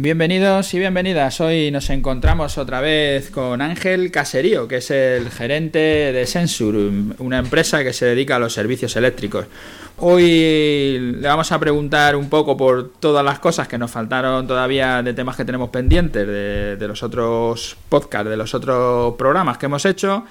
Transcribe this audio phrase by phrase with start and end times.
[0.00, 1.40] Bienvenidos y bienvenidas.
[1.40, 6.76] Hoy nos encontramos otra vez con Ángel Caserío, que es el gerente de Sensur,
[7.18, 9.46] una empresa que se dedica a los servicios eléctricos.
[9.96, 15.02] Hoy le vamos a preguntar un poco por todas las cosas que nos faltaron todavía
[15.02, 19.84] de temas que tenemos pendientes de, los otros podcasts, de los otros programas que hemos
[19.84, 20.24] hecho.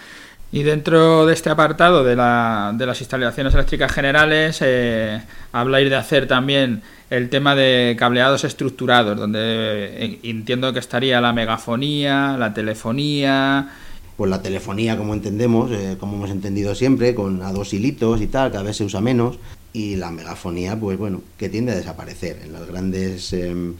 [0.52, 5.22] Y dentro de este apartado de, las instalaciones eléctricas generales, eh,
[5.52, 11.34] habláis de hacer también el tema de cableados estructurados, donde eh, entiendo que estaría la
[11.34, 13.70] megafonía, la telefonía.
[14.16, 18.28] Pues la telefonía, como entendemos, eh, como hemos entendido siempre, con a dos hilitos y
[18.28, 19.40] tal, cada vez se usa menos.
[19.74, 22.40] Y la megafonía, pues bueno, que tiende a desaparecer.
[22.44, 23.76] En los grandes em,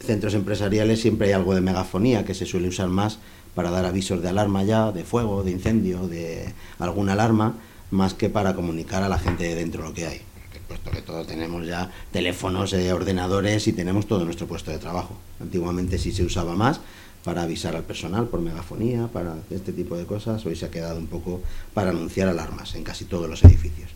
[0.00, 3.18] centros empresariales siempre hay algo de megafonía que se suele usar más
[3.54, 7.54] para dar avisos de alarma ya, de fuego, de incendio, de alguna alarma,
[7.90, 10.22] más que para comunicar a la gente de dentro lo que hay
[10.70, 15.16] puesto que todos tenemos ya teléfonos, eh, ordenadores y tenemos todo nuestro puesto de trabajo.
[15.40, 16.80] Antiguamente sí se usaba más
[17.24, 20.46] para avisar al personal por megafonía, para este tipo de cosas.
[20.46, 21.40] Hoy se ha quedado un poco
[21.74, 23.90] para anunciar alarmas en casi todos los edificios.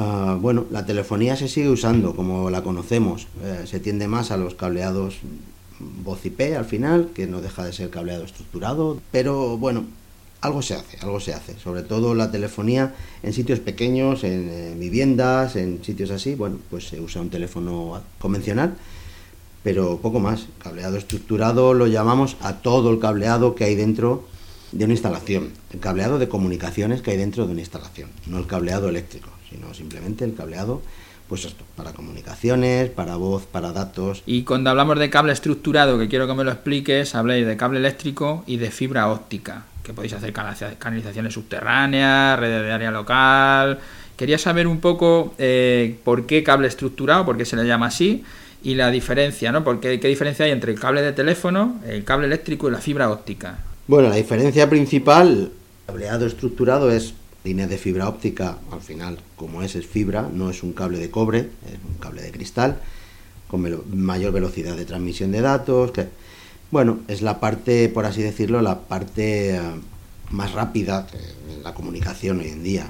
[0.00, 3.26] Ah, bueno, la telefonía se sigue usando como la conocemos.
[3.42, 5.16] Eh, se tiende más a los cableados
[5.80, 9.00] voz IP al final, que no deja de ser cableado estructurado.
[9.10, 9.86] Pero bueno,
[10.40, 11.58] algo se hace, algo se hace.
[11.58, 17.00] Sobre todo la telefonía en sitios pequeños, en, viviendas, en sitios así, bueno, pues se
[17.00, 18.76] usa un teléfono convencional,
[19.64, 20.46] pero poco más.
[20.62, 24.28] Cableado estructurado lo llamamos a todo el cableado que hay dentro
[24.70, 28.46] de una instalación, el cableado de comunicaciones que hay dentro de una instalación, no el
[28.46, 30.80] cableado eléctrico, sino simplemente el cableado
[31.28, 34.22] pues esto, para comunicaciones, para voz, para datos.
[34.24, 37.80] Y cuando hablamos de cable estructurado, que quiero que me lo expliques, habléis de cable
[37.80, 40.32] eléctrico y de fibra óptica que podéis hacer
[40.78, 43.78] canalizaciones subterráneas, redes de área local.
[44.16, 48.22] Quería saber un poco eh, por qué cable estructurado, por qué se le llama así,
[48.62, 49.64] y la diferencia, ¿no?
[49.64, 53.10] Porque, ¿Qué diferencia hay entre el cable de teléfono, el cable eléctrico y la fibra
[53.10, 53.58] óptica?
[53.86, 55.52] Bueno, la diferencia principal,
[55.86, 57.14] cableado estructurado es
[57.48, 61.10] línea de fibra óptica, al final, como es, es fibra, no es un cable de
[61.10, 62.80] cobre, es un cable de cristal,
[63.48, 66.08] con mayor velocidad de transmisión de datos, que
[66.70, 69.60] bueno, es la parte, por así decirlo, la parte eh,
[70.30, 72.86] más rápida de la comunicación hoy en día.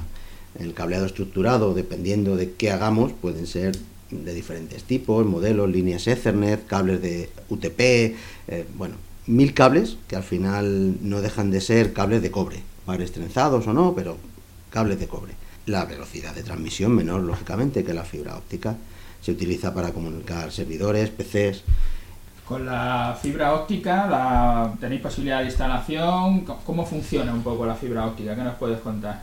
[0.58, 3.76] El cableado estructurado, dependiendo de qué hagamos, pueden ser
[4.10, 8.16] de diferentes tipos, modelos, líneas Ethernet, cables de UTP, eh,
[8.76, 8.96] bueno,
[9.28, 13.72] mil cables que al final no dejan de ser cables de cobre, pares trenzados o
[13.72, 14.16] no, pero
[14.70, 15.34] cables de cobre.
[15.66, 18.76] La velocidad de transmisión menor, lógicamente, que la fibra óptica.
[19.20, 21.64] Se utiliza para comunicar servidores, PCs,
[22.48, 26.46] con la fibra óptica, la, ¿tenéis posibilidad de instalación?
[26.64, 28.34] ¿Cómo funciona un poco la fibra óptica?
[28.34, 29.22] ¿Qué nos puedes contar?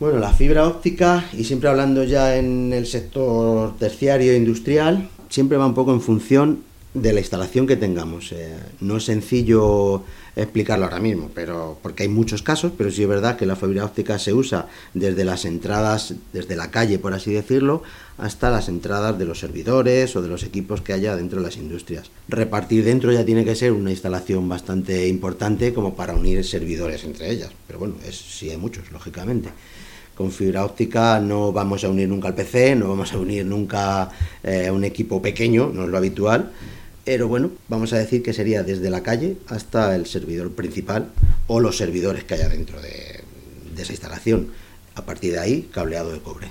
[0.00, 5.56] Bueno, la fibra óptica, y siempre hablando ya en el sector terciario e industrial, siempre
[5.56, 8.30] va un poco en función de la instalación que tengamos.
[8.32, 10.04] Eh, no es sencillo
[10.36, 13.84] explicarlo ahora mismo, pero porque hay muchos casos, pero sí es verdad que la fibra
[13.84, 17.82] óptica se usa desde las entradas, desde la calle, por así decirlo,
[18.16, 21.56] hasta las entradas de los servidores o de los equipos que haya dentro de las
[21.56, 22.10] industrias.
[22.28, 27.30] Repartir dentro ya tiene que ser una instalación bastante importante como para unir servidores entre
[27.30, 29.50] ellas, pero bueno, es, sí hay muchos, lógicamente
[30.14, 34.08] con fibra óptica no vamos a unir nunca al PC, no vamos a unir nunca
[34.44, 36.52] eh, un equipo pequeño, no es lo habitual,
[37.04, 41.10] pero bueno, vamos a decir que sería desde la calle hasta el servidor principal
[41.46, 43.22] o los servidores que haya dentro de,
[43.74, 44.48] de esa instalación.
[44.94, 46.48] A partir de ahí, cableado de cobre.